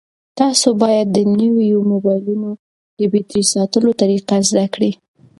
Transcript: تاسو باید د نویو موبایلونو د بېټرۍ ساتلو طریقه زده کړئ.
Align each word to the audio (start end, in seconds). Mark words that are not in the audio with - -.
تاسو 0.39 0.67
باید 0.83 1.07
د 1.11 1.17
نویو 1.39 1.79
موبایلونو 1.91 2.51
د 2.97 3.01
بېټرۍ 3.11 3.43
ساتلو 3.53 3.89
طریقه 4.01 4.35
زده 4.49 4.65
کړئ. 4.73 4.91